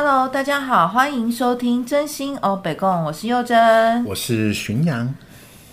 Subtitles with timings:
[0.00, 5.12] Hello，大家好，欢迎收听真心欧北共，我是佑真，我是巡阳。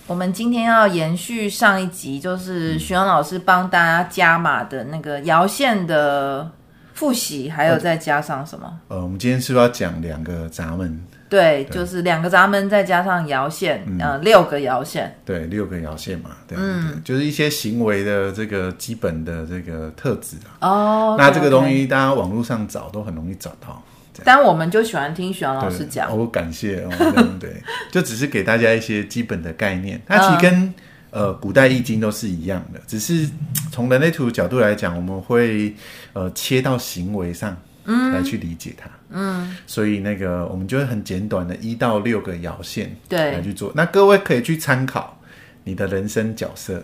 [0.08, 6.50] 我们今天要延续上一集，就是巡阳老师帮大家加码的那个摇线的
[6.96, 8.80] 复习，还有再加上什么？
[8.88, 11.06] 呃，我们今天是不是要讲两个闸门？
[11.30, 15.16] 对，就是两个闸门，再加上摇线，嗯、呃，六个摇线。
[15.24, 20.68] 对，六个摇线嘛，对，嗯对，就是一些行为的这个基本的这个特质啊。
[20.68, 23.80] 哦，那这个东西大家网络上找都很容易找到。
[24.24, 27.62] 但我们就喜欢听许阳老师讲，我感谢哦，对，
[27.92, 30.02] 就只是给大家一些基本的概念。
[30.06, 30.74] 它其实跟、嗯、
[31.12, 33.30] 呃古代易经都是一样的，只是
[33.72, 35.74] 从人类图角度来讲，我们会
[36.14, 38.90] 呃切到行为上来去理解它。
[39.10, 43.72] 嗯，所以那个我们就会很简短的一到六个爻线对来去做。
[43.76, 45.20] 那各位可以去参考
[45.64, 46.84] 你的人生角色，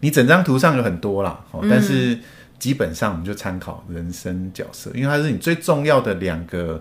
[0.00, 2.14] 你整张图上有很多啦，哦，但是。
[2.14, 2.20] 嗯
[2.60, 6.80] 基本上我们就参考人生角色，因为它是你最重要的两个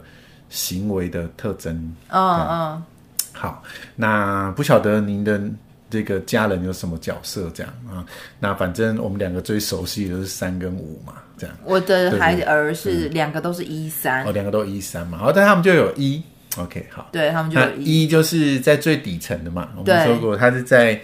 [0.49, 1.73] 行为的特征。
[2.09, 2.83] 嗯嗯。
[3.31, 3.63] 好，
[3.95, 5.41] 那不晓得您的
[5.89, 8.05] 这个家人有什么角色这样啊？
[8.39, 11.55] 那反正我们两个最熟悉的是三跟五嘛，这样。
[11.63, 14.25] 我的孩儿是两个都是一三。
[14.25, 16.21] 哦，两个都一三嘛，好，但他们就有一。
[16.57, 17.07] OK，好。
[17.13, 17.57] 对，他们就。
[17.79, 20.99] 一就是在最底层的嘛，我们说过，他是在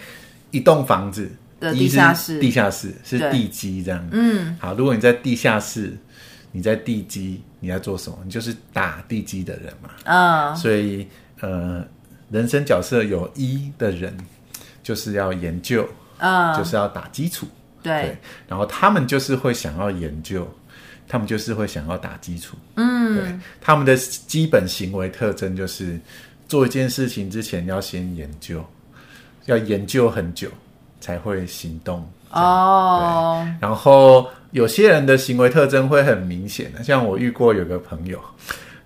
[0.52, 1.32] 一栋房子。
[1.60, 4.08] 地下室，地下室是地基这样。
[4.12, 5.98] 嗯，好，如果你在地下室，
[6.52, 8.18] 你在地基，你在做什么？
[8.24, 9.90] 你就是打地基的人嘛。
[10.04, 11.08] 啊、哦，所以
[11.40, 11.86] 呃，
[12.30, 14.16] 人生角色有一的人，
[14.84, 17.48] 就是要研究，啊、哦，就是要打基础。
[17.82, 20.48] 对，对，然后他们就是会想要研究，
[21.08, 22.58] 他们就是会想要打基础。
[22.76, 26.00] 嗯，对，他们的基本行为特征就是
[26.48, 28.66] 做一件事情之前要先研究，
[29.46, 30.50] 要研究很久。
[31.06, 33.38] 才会行动哦。
[33.38, 33.48] Oh.
[33.62, 38.20] 然后有些人的行为特征会很明显的，像我遇过有个朋友，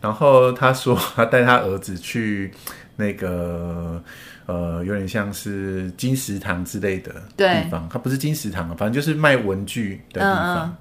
[0.02, 2.52] 然后他说他带他儿子去
[2.98, 4.04] 那个
[4.48, 10.68] 呃，有点像是金石堂之类的地方，他不是金石堂，反正就是卖文具的地方。
[10.68, 10.72] Uh.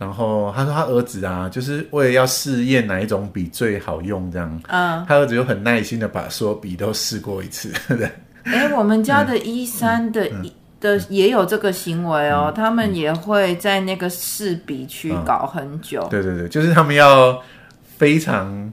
[0.00, 5.06] 然后他说他儿子啊，就是为了要试验哪一种笔最好用，这样，嗯，uh.
[5.06, 7.72] 他儿子就很耐心的把所有笔都试过一次。
[8.42, 10.52] 哎、欸，我们家的一三的一。
[10.82, 16.10] 的也有这个行为哦，嗯、他们也会在那个试笔区搞很久、嗯。
[16.10, 17.40] 对对对，就是他们要
[17.96, 18.70] 非常。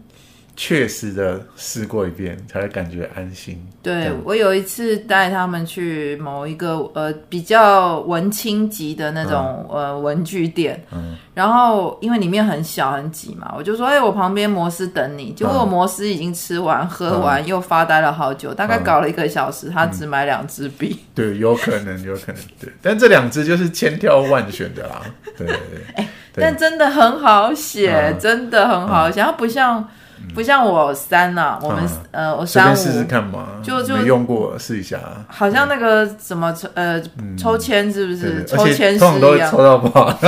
[0.61, 3.65] 确实的试过一遍才会感觉安心。
[3.81, 15.31] 对，我有一次带他们去某一个呃比较文青级的那种、嗯、呃文具店，嗯，然后因为里面很小很挤嘛，我就说哎、欸，我旁边摩斯等你。
[15.31, 20.99] 结果我摩斯已经吃完喝完，嗯、又发呆了好久，大概搞了一个小时，嗯、他只买两支笔。
[21.15, 25.01] 对，有可能，有可能，对，但这两支就是千挑万选的啦。
[25.37, 29.87] 对对对，哎、欸，但真的很好写，嗯、真的很好写，它不像。
[30.33, 34.99] 不像我三呐，我们呃，我三五试试看嘛，就就没用过试一下。
[35.27, 37.01] 好像那个什么抽呃
[37.37, 38.45] 抽签是不是？
[38.45, 40.17] 抽签是一样，抽到不好。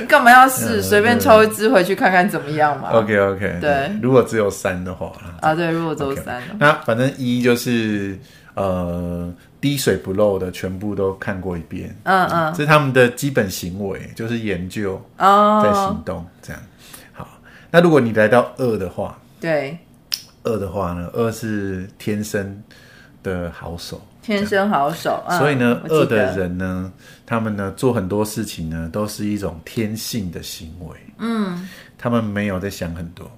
[0.00, 0.80] 你干嘛要试？
[0.80, 2.88] 随便抽一支回去看看怎么样嘛。
[2.92, 8.18] OK OK，对，如果只有三的话啊，对，如果只有三，那反正一就是
[8.54, 9.30] 呃
[9.60, 11.94] 滴水不漏的，全部都看过一遍。
[12.04, 16.62] 嗯嗯，这是他们的基本行为，就是研究哦在行动这样。
[17.74, 19.76] 那如果你来到二的话，对，
[20.44, 22.62] 二的话呢，二是天生
[23.20, 26.92] 的好手，天生好手，嗯、所以呢，二的人呢，
[27.26, 31.68] 他们呢做很多事情呢，都是一种天性的行为，嗯，
[31.98, 33.28] 他们没有在想很多，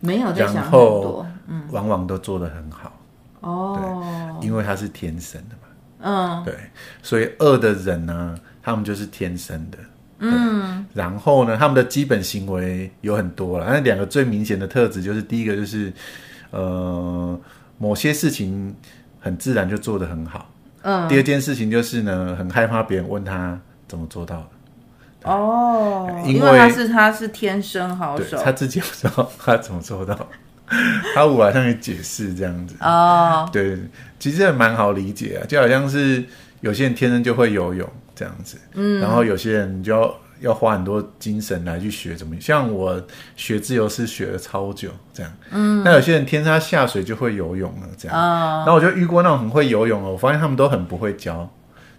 [0.00, 2.92] 没有在想很多，嗯，往往都做得很好，
[3.40, 6.54] 哦，对，因为他是天生的嘛，嗯，对，
[7.02, 9.78] 所以二的人呢，他们就是天生的。
[10.24, 13.66] 嗯，然后呢，他们的基本行为有很多了。
[13.68, 15.92] 那两个最明显的特质就是，第一个就是，
[16.52, 17.36] 呃，
[17.76, 18.72] 某些事情
[19.18, 20.48] 很自然就做得很好。
[20.82, 21.08] 嗯。
[21.08, 23.58] 第二件事情就是呢，很害怕别人问他
[23.88, 25.30] 怎么做到的。
[25.30, 26.08] 哦。
[26.24, 30.28] 因为，因为他是他是天生好手，他自己不知道他怎么做到，
[31.16, 32.76] 他无法向你解释这样子。
[32.80, 33.48] 哦。
[33.52, 33.76] 对，
[34.20, 36.24] 其实也蛮好理解啊，就好像是
[36.60, 37.88] 有些人天生就会游泳。
[38.14, 43.00] 这样子，嗯，然后有些人就要要花很多精神来去学怎么，像我
[43.36, 51.48] 学自由式学了超久，这样，嗯，那有些人天生下水就会游泳了，这样，哦，然后我就遇过那种很会游泳的，我发现他们都很不会教，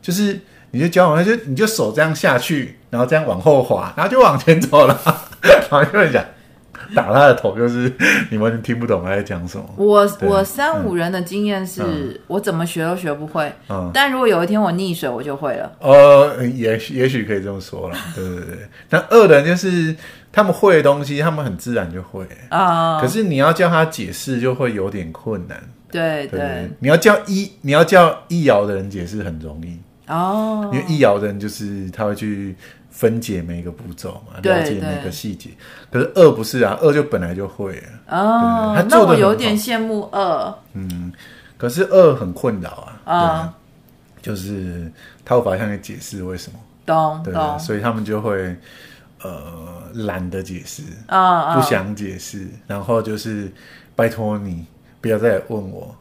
[0.01, 0.39] 就是
[0.71, 4.99] 你就教我，就你就手这样下去，然后这样往后滑，然后就往前走了，
[5.41, 6.23] 然后就会讲，
[6.95, 7.91] 打他的头，就是
[8.29, 9.65] 你完全听不懂他在讲什么。
[9.77, 15.71] 我我三五人的经验是、嗯、我怎么学都学不会，嗯，但如果有一天我溺水，我就会了。
[15.79, 18.57] 呃，也也许可以这么说了， 对对对。
[18.89, 19.95] 但二人就是
[20.31, 22.99] 他们会的东西，他们很自然就会啊。
[23.01, 25.61] 可是你要叫他解释，就会有点困难。
[25.91, 29.77] 对对，对，你要叫一你要叫易遥的人解释很容易
[30.11, 32.55] 哦，因为易遥的人就是他会去
[32.93, 35.49] 分解每一个步骤嘛，了解每个细节。
[35.91, 38.73] 可是二不是啊，二就本来就会哦。
[38.77, 41.11] 他做的有点羡慕二，嗯，
[41.57, 43.53] 可是二很困扰啊，啊，
[44.21, 44.91] 就是
[45.25, 48.55] 他无法向你解释为什么，懂对，所以他们就会
[49.23, 53.51] 呃懒得解释啊，不想解释，然后就是
[53.95, 54.65] 拜托你。
[55.01, 55.93] 不要再问我，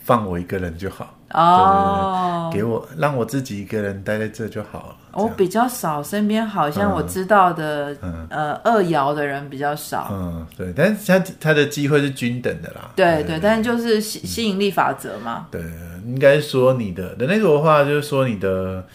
[0.00, 2.50] 放我一个人就好哦。
[2.52, 4.96] 给我让我自己一个人待在这就好了。
[5.22, 10.08] 我比较少，身边好像我知道的，嗯、呃，二爻的人比较少。
[10.10, 12.90] 嗯，对，但是他他的机会是均等的啦。
[12.96, 15.46] 对对，对，但是就是吸吸引力法则嘛。
[15.50, 15.60] 对，
[16.04, 18.86] 应该说你的的那个的话，就是说你的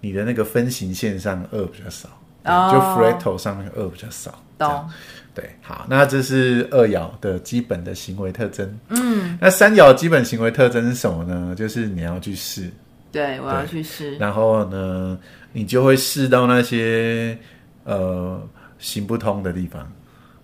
[0.00, 2.08] 你的那个分形线上二比较少，
[2.44, 4.32] 哦、就 Pareto 上面二比较少。
[4.58, 4.88] 懂。
[5.34, 8.78] 对，好，那这是二爻的基本的行为特征。
[8.90, 11.54] 嗯，那三爻基本行为特征是什么呢？
[11.56, 12.70] 就是你要去试。
[13.12, 14.16] 对，我要去试。
[14.16, 15.18] 然后呢，
[15.52, 17.38] 你就会试到那些
[17.84, 18.40] 呃
[18.78, 19.86] 行不通的地方。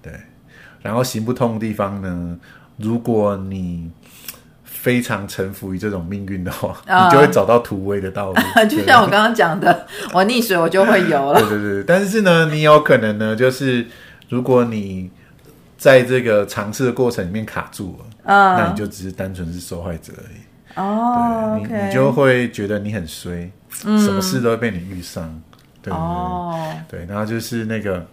[0.02, 0.12] 对，
[0.82, 2.38] 然后行不通的地方呢，
[2.76, 3.90] 如果你
[4.62, 8.36] 非常臣服于这种命运的话，哦、你就会找到突围的道路。
[8.68, 11.40] 就像我刚刚讲的，我溺水我就会游了。
[11.48, 13.86] 对对对，但是呢，你有可能呢，就是。
[14.30, 15.10] 如果你
[15.78, 20.36] 在这个尝试的过程里面卡住了，嗯，那你就只是单纯是受害者而已。
[20.78, 23.50] 哦，你你就会觉得你很衰，
[23.84, 25.42] 嗯，什么事都会被你遇上。
[25.82, 26.58] 对，哦，
[26.88, 28.06] 对，然后就是那个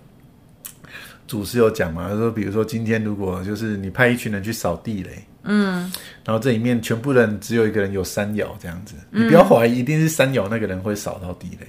[1.27, 5.91] 祖师有讲嘛，他说，比如说今天如果就是你派一群人去扫地雷，嗯，
[6.23, 11.67] 然后这里面全部人只有一个人有三摇这样子，嗯，你不要怀疑，一定是三摇那个人会扫到地雷。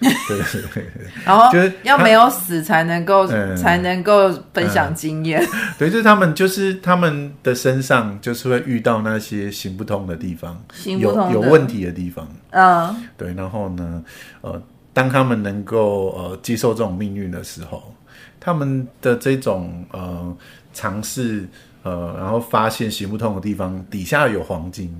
[0.00, 0.86] 对对对，
[1.24, 5.48] 然后就是要没有死才能够、嗯、才能够分享经验、嗯。
[5.78, 12.28] 对，就是他们就是他们的身上就是会遇到那些行不通的地方，有有问题的地方。
[12.50, 14.04] 嗯，对，然后呢，
[14.40, 14.60] 呃，
[14.92, 17.94] 当他们能够呃接受这种命运的时候，
[18.40, 20.36] 他们的这种呃
[20.72, 21.46] 尝试
[21.82, 24.94] 呃，然后发现行不通的地方底下有黄金。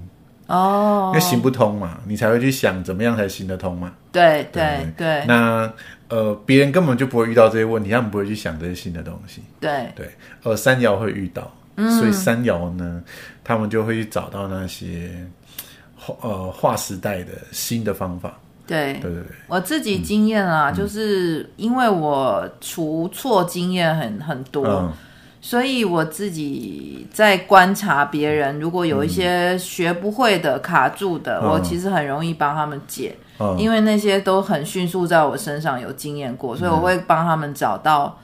[0.47, 3.93] 哦，因为行不通嘛，你才会去想怎么样才行得通嘛。
[4.13, 5.25] 对对对。
[5.27, 5.73] 那
[6.09, 9.43] 呃，别人根本就不会遇到这些问题，他们不会去想这些新的东西。
[9.59, 10.11] 对对。
[10.43, 13.03] 而三爻会遇到，嗯、所以三爻呢，
[13.43, 15.27] 他们就会去找到那些
[16.21, 18.39] 呃划时代的新的方法。
[18.67, 19.33] 对对对对。
[19.47, 24.67] 我自己经验啊，嗯、就是因为我除错经验很很多。
[24.67, 24.93] 嗯
[25.47, 38.19] 所以我自己在观察别人，如果有一些学不会的、卡住的，嗯、我其实很容易帮他们解，嗯、因为那些都很迅速在我身上有经验过，所以我会帮他们找到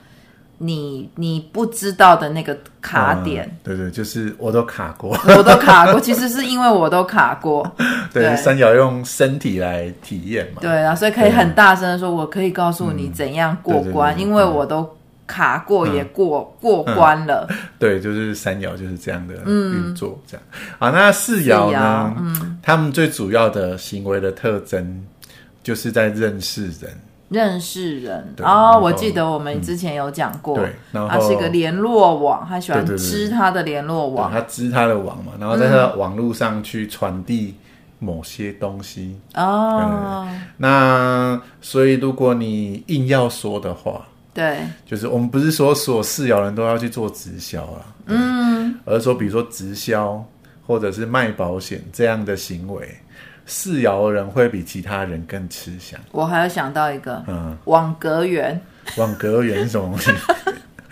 [0.57, 3.45] 你你不知道的那个卡点。
[3.45, 7.71] 嗯、对对，就是我都卡过， 我都卡过，其实是因为我都卡过。
[8.11, 10.57] 对，对三角用身体来体验嘛。
[10.59, 14.97] 对啊，所以可以很大声的说，我可以告诉你怎样过关，因为我都。
[15.27, 20.43] 卡过也过、嗯、过关了、嗯， 对，就是三爻就是这样的运作，这样。
[20.77, 22.13] 好、嗯，那四爻呢？
[22.19, 25.05] 嗯，他们最主要的行为的特征，
[25.63, 26.99] 就是在认识人，
[27.29, 28.35] 认识人。
[28.43, 37.55] 哦，我记得我们之前有讲过，嗯、对，然后他是一个联络网，他喜欢织他的联络网，他织他的网嘛，然后在他的网络上去传递
[37.99, 39.17] 某些东西。
[39.35, 44.07] 哦、嗯，那所以如果你硬要说的话。
[44.33, 50.25] 对，就是我们不是说所有四爻人都要去做直销啊，嗯，而是说比如说直销
[50.65, 52.87] 或者是卖保险这样的行为，
[53.45, 55.99] 四爻人会比其他人更吃香。
[56.11, 58.59] 我还有想到一个，嗯，网格员，
[58.97, 60.11] 网格员是什么东西？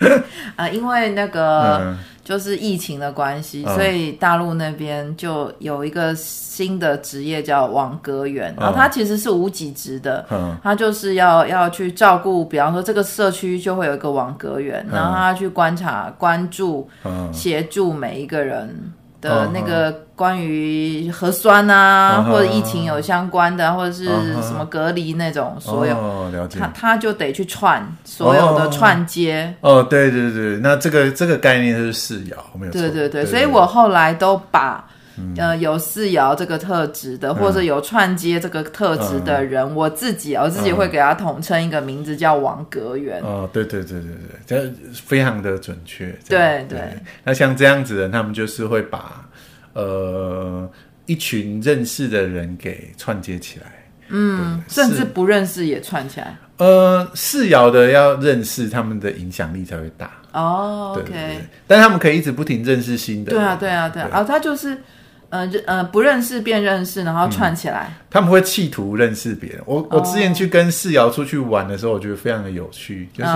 [0.56, 1.96] 啊，因为那个。
[2.30, 10.24] 嗯就是疫情的关系，所以大陆那边就有一个新的职业叫网格员，然后他其实是无几职的，
[10.62, 16.88] 他就是要要去照顾，比方说这个社区就会有一个网格员，然后他去观察、关注、
[17.32, 18.92] 协助每一个人。
[19.20, 24.04] 的那个关于核酸啊，或者疫情有相关的，或者是
[24.42, 29.54] 什么隔离那种，所有，了解，他他就得去串所有的串接。
[29.60, 32.80] 哦，对对对，那这个这个概念是四爻，没有错。
[32.80, 34.84] 对对对，所以我后来都把
[35.16, 43.20] 嗯、呃有四爻这个特质的，或者有串接这个特质的人，嗯、我自己我自己会给他统称一个名字叫王格元。
[43.22, 44.10] 哦，对对对对
[44.46, 46.06] 对，这非常的准确。
[46.28, 46.80] 对对，对，
[47.24, 49.28] 那像这样子的人，他们就是会把
[49.74, 50.68] 呃
[51.06, 53.66] 一群认识的人给串接起来。
[54.12, 56.36] 嗯，甚至不认识也串起来。
[56.56, 60.10] 呃，四爻的要认识，他们的影响力才会大。
[60.32, 61.38] 哦，OK。
[61.66, 63.30] 但他们可以一直不停认识新的。
[63.30, 64.08] 对啊，对啊，对啊。
[64.12, 64.76] 啊，他就是，
[65.30, 67.92] 呃，呃，不认识便认识，然后串起来。
[68.10, 69.62] 他们会企图认识别人。
[69.64, 73.30] 我我之前去跟四爻出去玩的时候，我觉得非常的有趣，就是，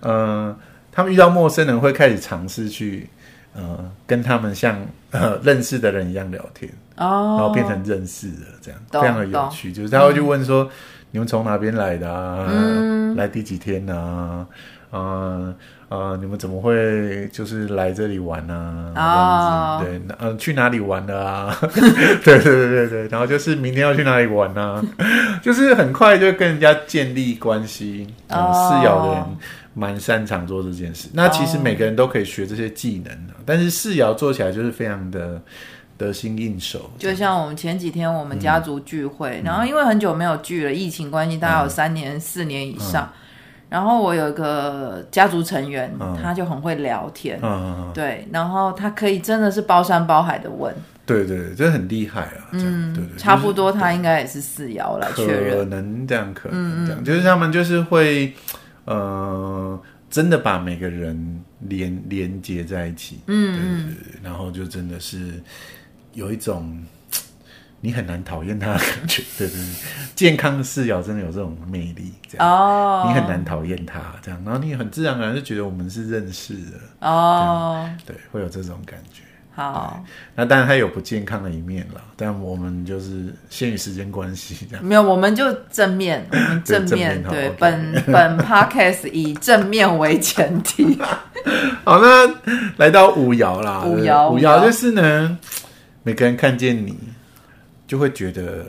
[0.00, 0.56] 呃，
[0.92, 3.08] 他们遇到陌生人会开始尝试去，
[3.54, 4.78] 呃，跟他们像
[5.10, 6.70] 呃认识的人一样聊天。
[6.96, 9.72] 哦，然后变成认识了，这样非常的有趣。
[9.72, 10.70] 就是他会去问说：“嗯、
[11.10, 12.46] 你们从哪边来的啊？
[12.48, 14.46] 嗯、来第几天啊？
[14.90, 15.54] 啊、呃
[15.88, 19.78] 呃、你们怎么会就是来这里玩呢、啊？
[19.78, 21.56] 哦、对，呃，去哪里玩的啊？
[21.60, 24.84] 对对对对对，然后就是明天要去哪里玩呢、啊？
[25.42, 28.06] 就是很快就跟人家建立关系。
[28.28, 29.24] 哦、四爻的人
[29.74, 31.08] 蛮擅长做这件事。
[31.12, 35.40] 那其实每个人都可以学这些技能的，但是四爻做起来就是非常的。
[35.98, 43.10] 得心应手，就像我们前几天我们家族聚会，嗯、然后因为很久没有聚了，疫情关系，大概有三年、四、嗯、年以上。
[43.10, 43.16] 嗯、
[43.68, 58.32] 然后我有一个家族成员，嗯、他就很会聊天，嗯、对，然后他可以真的是包山包海的问，对对，这很厉害啊，嗯，对对，差不多他应该也是四爻来确认，可能这样，可能这样，嗯、就是他们就是会，
[58.84, 65.42] 呃，真的把每个人连连接在一起，嗯，对对对，然后就真的是。
[66.12, 66.82] 有一种
[67.86, 69.64] 你很难讨厌他的感觉， 对对对，
[70.16, 73.08] 健康的四爻真的有这种魅力，这样哦，oh.
[73.08, 78.00] 你很难讨厌他，这样，然后你很自然而然就觉得我们是认识的哦，oh.
[78.04, 79.22] 对，会有这种感觉。
[79.54, 87.52] 好，那当然他有不健康的一面了，但我们就是限于时间关系，这样没有，我们就正面， 我们正面，对，对 okay.
[87.56, 90.98] 本本 podcast 以正面为前提。
[91.86, 92.28] 好，那
[92.78, 95.38] 来到五爻啦，五爻，五爻就是呢。
[96.02, 96.96] 每个人看见你，
[97.86, 98.66] 就会觉得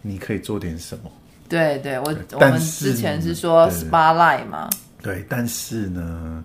[0.00, 1.10] 你可以做点什么。
[1.48, 4.70] 对对，我我们之前是说 spotlight 嘛。
[5.02, 6.42] 对，但是呢，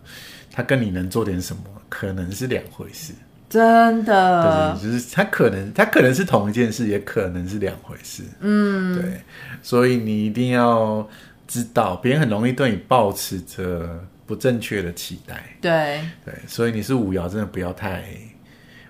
[0.52, 3.14] 他跟你能做点什么，可能是两回事。
[3.50, 8.24] 真的，对，就是他可能他可能是同一件事，也可能是两回事。
[8.42, 9.22] 嗯，对，
[9.62, 11.08] 所以你一定要
[11.48, 15.42] 知道，别人很容易对你抱持着不正确的期待。
[15.62, 18.04] 对对，所以你是五爻，真的不要太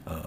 [0.05, 0.19] 呃。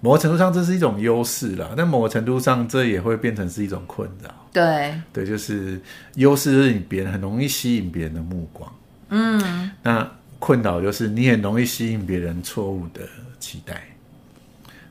[0.00, 4.30] 某个程度上，这是一种优势啦，但某个程度上，这也会变成是一种困扰。
[4.52, 5.80] 对，对，就是
[6.14, 8.70] 优势是你别人很容易吸引别人的目光，
[9.08, 13.00] 嗯，那困扰就是你很容易吸引别人错误的
[13.40, 13.82] 期待。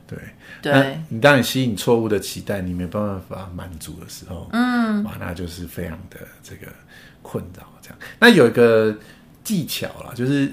[0.08, 0.18] 对，
[0.60, 6.66] 对，你当你吸引错误的期待，你没办法满足的时候，嗯，哇，那就是非常的这个
[7.22, 7.66] 困扰。
[7.80, 8.96] 这样，那有一个
[9.44, 10.52] 技巧啦，就是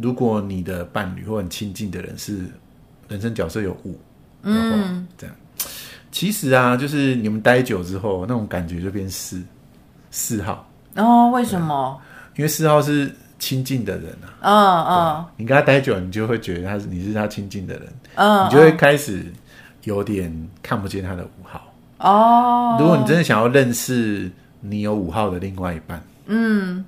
[0.00, 2.46] 如果你的伴侣或很亲近的人是。
[3.10, 3.98] 人生角色有五，
[4.44, 5.36] 嗯，这样，
[6.12, 9.42] 其实啊，就是你们待久之后，那种感觉就变四
[10.12, 10.64] 四号。
[10.94, 12.00] 哦，为什么？
[12.36, 14.30] 因为四号是亲近的人啊。
[14.42, 19.24] 嗯嗯，你跟他待久，你就会觉得他是你是他亲近的人，嗯，你就会开始
[19.82, 21.74] 有点看不见他的五号。
[21.98, 26.84] 哦，如果你真的想要认识你有五号的另外一半，嗯，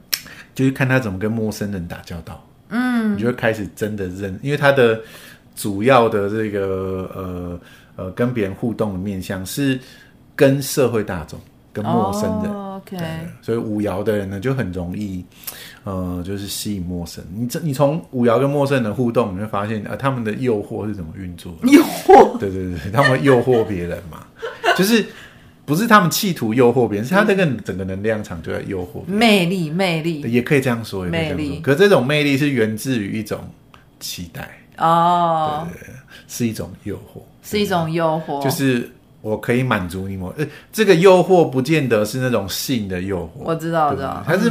[0.54, 5.00] 就是看他怎么跟陌生人打交道，嗯，你就会开始真的认，因为他的。
[5.54, 7.60] 主要的这个呃
[7.96, 9.78] 呃跟别人互动的面向是
[10.34, 11.38] 跟社会大众、
[11.72, 12.52] 跟陌生人。
[12.52, 12.96] Oh, OK，
[13.40, 15.24] 所以五爻的人呢就很容易
[15.84, 17.22] 呃就是吸引陌生。
[17.32, 21.68] 你这你从五爻跟陌生人的互动，你会发现啊、呃、他们的诱惑是怎么运作的？
[21.68, 22.38] 诱惑？
[22.38, 24.26] 对对对，他们诱惑别人嘛，
[24.76, 25.04] 就是
[25.64, 29.04] 不是他们企图诱惑别人，是他这个整个能量场就在诱惑。
[29.06, 31.46] 魅力，魅力，也可以这样说，也可以这样说。
[31.46, 31.60] 魅力。
[31.60, 33.38] 可这种魅力是源自于一种
[34.00, 34.58] 期待。
[34.82, 35.94] 哦，对，
[36.28, 44.50] 是一种诱惑，是一种诱惑，就是我可以满足你某，呃，这个诱惑不见得是那种性的诱惑，我知道，我知道，它是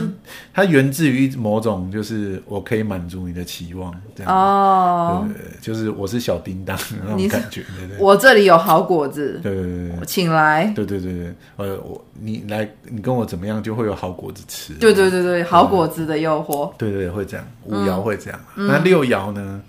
[0.53, 4.33] 它源自于某种，就是我可以满足你的期望，这样。
[4.33, 19.61] 哦，对，就是我是小叮当那种感觉，对对，我这里有好果子，对对对，请来，对对对对，呃，我你来，你跟我怎么样，就会有好果子吃，对对对对，好果子的诱惑，对对对，会这样，五爻会这样，那六爻呢？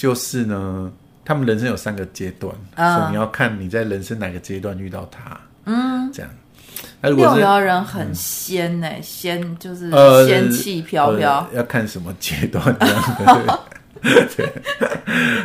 [0.00, 0.90] 就是呢，
[1.26, 6.30] 他们人生有三个阶段，嗯、所以你要看你在人生哪个阶段遇到他，嗯，这样。
[7.02, 9.90] 那如果六爻人很仙呢、欸，仙、嗯、就是
[10.26, 13.60] 仙气飘飘、要看什么阶段这样。
[14.34, 14.50] 对，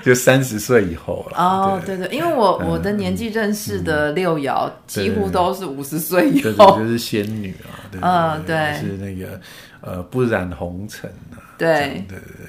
[0.02, 1.38] 就三十岁以后了。
[1.38, 1.98] 哦，对。
[1.98, 9.38] 对，因为我我的年纪认识的六爻几乎都是五十岁以后，就是仙女啊，对嗯，对，是那个
[9.82, 12.02] 呃不染红尘啊，对。
[12.08, 12.48] 对对对。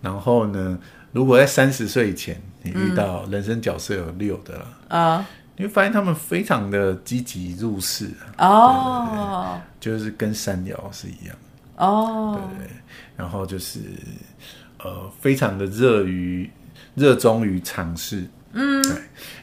[0.00, 0.76] 然后呢，
[1.12, 5.26] 如果在三十岁以前，你遇到人生角色有六的了啊。
[5.54, 11.36] 你会发现他们非常的积极入世哦，就是跟三爻是一样。
[11.76, 12.70] 哦，对对，
[13.16, 13.78] 然后就是
[14.82, 16.50] 呃，非常的热于
[16.94, 18.92] 热衷于尝试，嗯，对。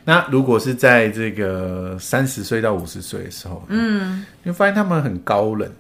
[0.04, 5.72] 那如果是在这个三十岁到五十岁的时候，嗯，你会发现他们很高冷。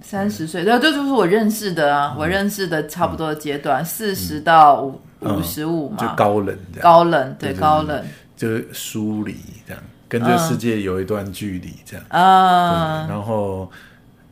[0.00, 8.04] 三十岁，对，这就是我认识的啊，我认识的差不多的阶段，四十到五五十五嘛，就高冷，高冷，对，高冷。
[8.34, 9.36] 就疏离
[9.68, 12.04] 这样，跟这个世界有一段距离这样。
[12.08, 13.70] 啊，然后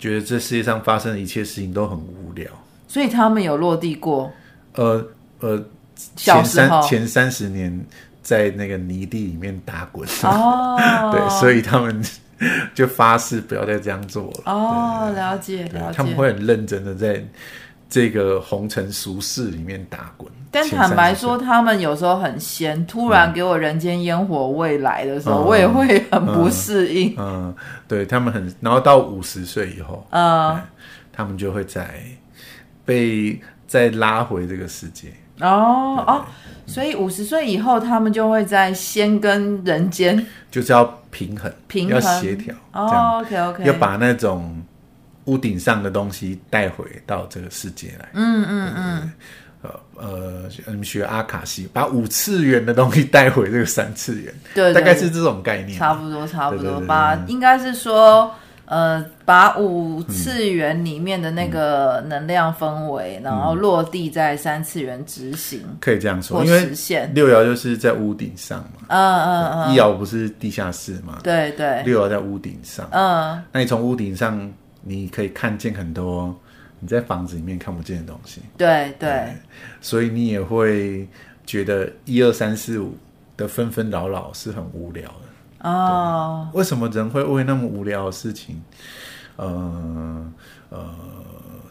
[0.00, 2.50] 觉得这世界上发生的一切事情都很无聊，
[2.88, 4.32] 所以他们有落地过。
[4.74, 5.06] 呃
[5.38, 5.62] 呃，
[6.16, 7.86] 前三前三十年
[8.20, 10.08] 在那个泥地里面打滚。
[10.24, 10.76] 哦，
[11.12, 12.02] 对，所以他们
[12.74, 14.52] 就发誓不要再这样做了。
[14.52, 17.24] 哦，了解了解，他们会很认真的在
[17.90, 20.30] 这个红尘俗世里面打滚。
[20.52, 27.14] 但坦白说，他们有时候很闲，突然给我人间烟火未来的时候，嗯、我也会很不适应。
[27.18, 27.54] 嗯，嗯，
[27.86, 30.60] 对他们很，然后到五十岁以后，嗯，
[31.12, 31.88] 他们就会在
[32.84, 35.12] 被再拉回这个世界。
[35.40, 36.24] 哦哦，
[36.66, 42.54] 所以五十岁以后，他们就会在先跟人间，就是要平衡，平衡要协调。
[42.72, 44.60] 哦，OK OK，要把那种
[45.30, 48.08] 屋顶上的东西带回到这个世界来。
[48.14, 49.12] 嗯嗯嗯。
[49.62, 56.80] 呃呃，你们学阿卡西，把五次元的东西带回这个三次元，对，大概是这种概念，差不多差不多。
[56.80, 58.34] 把应该是说，
[58.64, 66.64] 呃，把五次元里面的那个能量氛围，然后落地在三次元执行，可以这样说，因为
[67.12, 74.50] 六爻就是在屋顶上嘛，嗯嗯嗯，一爻不是地下室嘛，对对，六爻在屋顶上，嗯，那你从屋顶上
[74.82, 76.38] 你可以看见很多。
[76.82, 79.34] 你在房子里面看不见的东西，对对，
[79.82, 81.06] 所以你也会
[81.44, 82.96] 觉得一二三四五
[83.36, 86.48] 的纷纷扰扰是很无聊的哦。
[86.54, 88.62] 为什么人会为那么无聊的事情，
[89.36, 90.32] 呃
[90.70, 90.94] 呃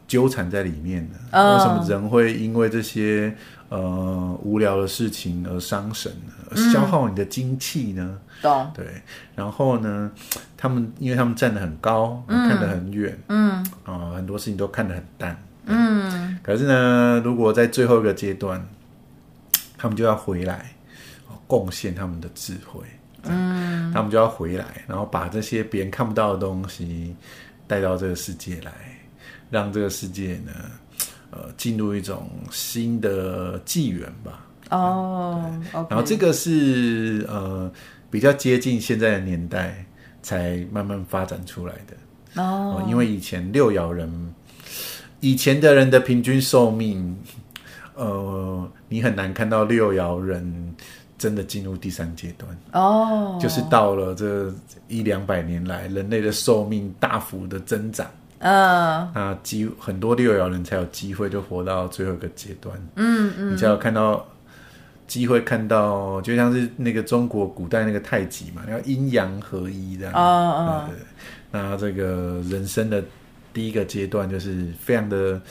[0.08, 1.18] 纠缠在里面呢？
[1.32, 3.36] 哦、为什么人会因为这些
[3.70, 6.34] 呃无聊的事情而伤神呢？
[6.50, 8.20] 而消耗你的精气呢？
[8.74, 8.86] 对，
[9.36, 10.12] 然后呢，
[10.58, 13.64] 他们因为他们站得很高，嗯、看得很远，嗯。
[13.84, 16.40] 啊、呃，很多事情都看得很淡，嗯。
[16.42, 18.66] 可是呢，如果在最后一个阶段，
[19.78, 20.74] 他们就要回来，
[21.48, 22.82] 贡献他们的智慧，
[23.24, 27.16] 嗯，他们就要回来，然后把这些别人看不到的东西
[27.68, 28.72] 带到这个世界来，
[29.50, 30.52] 让这个世界呢，
[31.32, 34.46] 呃，进入一种新的纪元吧。
[34.70, 35.44] 哦，
[35.90, 37.72] 然后这个是呃。
[38.12, 39.86] 比较接近现在的年代
[40.24, 42.42] 才慢慢发展出来的。
[42.42, 44.34] 哦，因为以前六爻人，
[45.20, 47.16] 以前的人的平均寿命，
[47.94, 50.76] 呃，你很难看到六爻人
[51.20, 52.58] 真的进入第三阶段。
[52.72, 54.52] 哦，就是到了这
[54.88, 58.08] 一两百年来，人类的寿命大幅的增长，
[58.40, 64.26] 嗯，那机很多六爻人才有机会就活到最后一个阶段，嗯嗯，你才有看到。
[65.10, 70.14] 机会看到，就像是那个中国古代那个太极嘛，要阴阳合一这样。
[70.14, 70.90] 哦哦。
[71.52, 73.04] 那这个人生的
[73.52, 75.42] 第一个阶段，就是非常的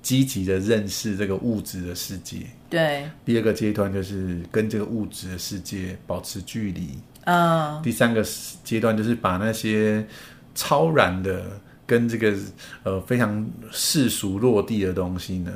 [0.00, 2.46] 积极的认识这个物质的世界。
[2.70, 3.10] 对。
[3.24, 6.96] 第二个阶段就是跟这个物质的世界保持距离。
[7.24, 7.74] 嗯。
[7.74, 7.82] Oh.
[7.82, 8.24] 第三个
[8.62, 10.06] 阶段就是把那些
[10.54, 12.32] 超然的跟这个
[12.84, 15.52] 呃非常世俗落地的东西呢，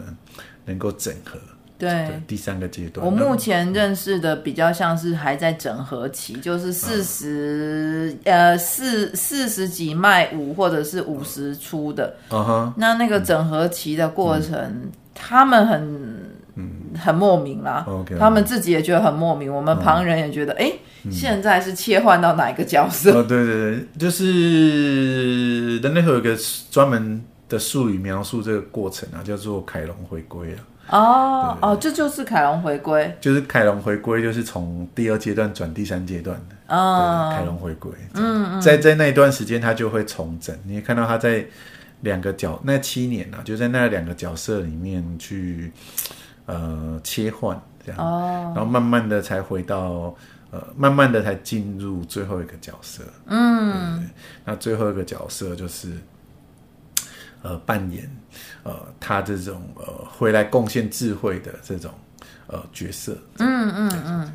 [0.64, 1.38] 能够整合。
[1.78, 15.80] 对，第三个阶段，我目前认识的比较像是还在整合期，就是四十、嗯、呃四四十几卖五或者是五十出的，嗯哼，那那个整合期的过程，嗯、他们很
[16.56, 16.70] 嗯。
[16.96, 20.70] 很莫名啦，嗯、他们自己也觉得很莫名，我们旁人也觉得，哎、
[21.02, 23.10] 嗯，现在是切换到哪一个角色？
[23.18, 26.37] 哦，对对对，就是人类会有一个
[26.70, 30.62] 专门的术语描述这个过程啊，叫做凯龙回归啊。
[30.90, 36.76] 哦哦，这就是凯龙回归，就是凯龙回归，就是从第二阶段转第三阶段的。
[36.76, 40.56] 哦，凯龙回归，嗯嗯，在在那一段时间，他就会重整。
[40.64, 41.44] 你也看到他在
[42.02, 45.72] 两个角那七年啊，就在那两个角色里面去
[46.46, 50.14] 呃切换这样，哦，然后慢慢的才回到
[50.50, 53.02] 呃，慢慢的才进入最后一个角色。
[53.26, 54.08] 嗯，
[54.44, 55.92] 那最后一个角色就是。
[57.44, 58.11] 呃，扮演
[58.62, 61.90] 呃，他这种呃，回来贡献智慧的这种
[62.46, 63.14] 呃角色。
[63.38, 64.33] 嗯嗯嗯，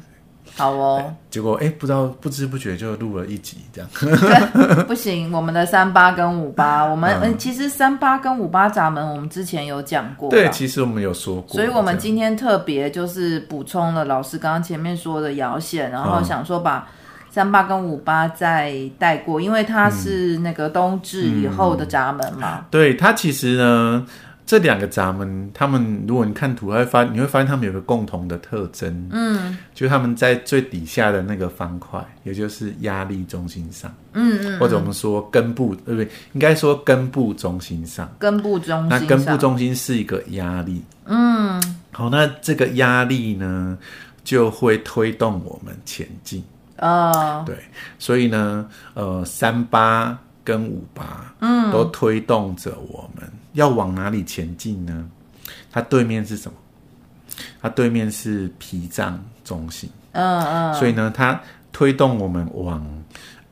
[0.56, 1.12] 好哦。
[1.32, 3.89] 结果哎，不知道不知不觉就录了一集这样。
[4.86, 10.30] 不行，我们的三八跟五八，我们嗯，其实三八跟五八闸门，我们之前有讲过。
[10.30, 11.56] 对，其实我们有说过。
[11.56, 16.88] 所以我们今天特别就是补充了老师刚刚前面说的摇线，然后想说把。
[17.32, 22.65] 三八跟五八再带过，因为它是那个冬至以后的闸门嘛。
[22.72, 24.06] 对，它其实呢，
[24.46, 36.10] 这两个闸门，他们如果你看图，会发你会发现他们有个共同的特征，嗯，就是他们在最底下的那个方块，也就是压力中心上，嗯嗯，或者我们说根部，对不对？
[36.34, 41.62] 应该说根部中心上，根部中心，那根部中心是一个压力，嗯，
[41.92, 43.78] 好，那这个压力呢，
[44.24, 46.44] 就会推动我们前进。
[46.80, 47.46] 啊，oh.
[47.46, 47.58] 对，
[47.98, 55.08] 所以呢，呃，三八跟五八，嗯，都推动着我们要往哪里前进呢？
[55.72, 56.58] 它对面是什么？
[57.62, 60.80] 它对面是脾脏中心，嗯嗯，uh, uh.
[60.80, 61.39] 所以呢，它
[61.72, 62.86] 推动我们往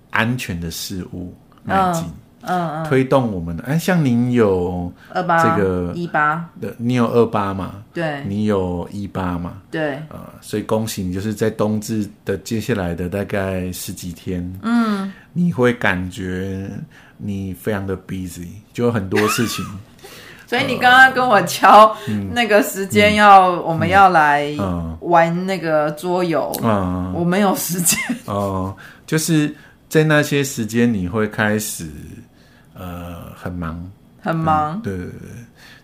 [0.10, 2.04] 安全的事物迈进。
[2.04, 2.12] Uh.
[2.42, 6.48] 嗯嗯，推动我们的哎，像您有二八这个一八。
[6.62, 7.84] 的，你有二八嘛？
[7.94, 9.62] 对，你有一八嘛？
[9.72, 16.70] 对，呃，所以恭喜你，就是在冬至的接下来的大概十几天，嗯，你会感觉
[17.18, 19.66] 你非常的 busy，就有很多事情。
[20.48, 21.94] 所以你刚刚跟我敲
[22.32, 24.48] 那个时间，要我们要来
[25.02, 28.00] 玩那个桌游，嗯，我没有时间。
[28.26, 28.74] 哦，
[29.06, 29.54] 就是
[29.90, 31.86] 在那些时间你会开始。
[32.78, 35.12] 呃，很忙，很忙，对对对，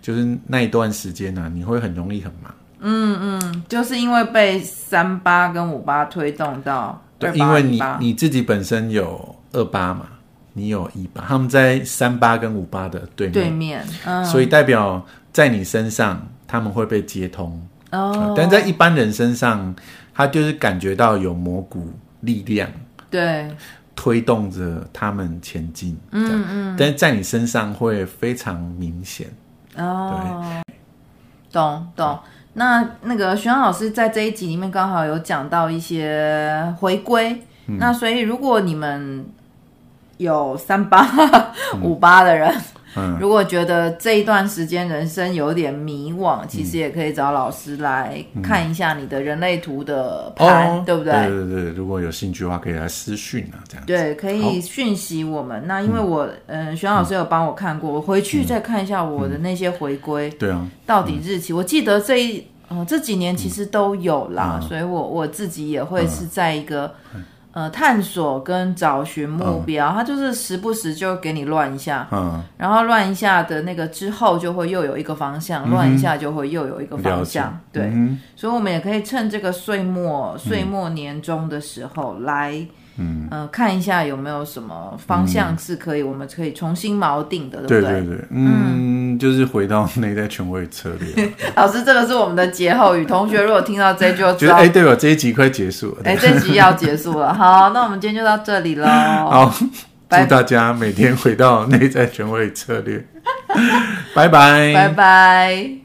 [0.02, 2.54] 就是那一段时间呢、啊，你会很容易很忙。
[2.86, 10.06] 嗯嗯，就是因为被三八跟五八推动到对，因为你你自己本身有二八嘛，
[10.52, 17.52] 你有一八，他们在三八跟五八的对面，对面，嗯，所以代表在你身上他们会被接通。
[17.92, 19.74] 哦、呃，但在一般人身上，
[20.14, 22.70] 他就是感觉到有某股力量，
[23.10, 23.50] 对。
[23.96, 29.28] 推动着他们前进，嗯嗯，但是在你身上会非常明显
[29.76, 30.44] 哦。
[30.66, 30.76] 对，
[31.52, 32.20] 懂懂。
[32.54, 39.26] 那那个徐老师在这一集里面刚好有讲到一些回归，嗯、那所以如果你们
[40.18, 41.08] 有三八
[41.82, 42.50] 五八的人。
[42.50, 42.62] 嗯
[43.20, 51.12] 如果觉得这一段时间人生有点迷惘，其实也可以找老师来看一下你的人类图的盘，对不对？
[51.14, 53.86] 对对对，如果有兴趣的话，可以来私讯啊，这样。
[53.86, 55.66] 对，可以讯息我们。
[55.68, 60.30] 那因为我，嗯，玄老师有帮我看过，我回去再看一下我的那些回归。
[60.32, 60.68] 对啊。
[60.86, 61.54] 到底日期？
[61.54, 66.94] 我记得这一，呃，这几年其实都有啦，所以我我自己也会是在一个。
[67.54, 82.54] 呃，探索跟找寻目标，嗯、它就是时不时就给你乱一下，嗯，然后乱一下的那个之后就会又有一个方向，乱、嗯、一下就会又有一个方向，解对，嗯、所以我们也可以趁这个岁末、岁末年终的时候来。
[82.98, 83.28] 嗯。
[83.32, 87.94] 呃，看一下有没有什么方向是可以，我们可以重新锚定的，对不对？
[88.02, 88.06] 对？
[88.06, 88.26] 对对，
[89.13, 91.32] 嗯，就是回到内在权威策略。
[91.56, 93.06] 老师，这个是我们的节后语。
[93.06, 97.32] 同学如果听到这句，就觉得哎，对了，这一集快结束了，哎，这一集要结束了。
[97.36, 98.86] 好，那我们今天就到这里喽。
[98.86, 99.54] 好，
[100.10, 103.06] 祝大家每天回到内在权威策略。
[104.15, 105.83] 拜拜，拜拜。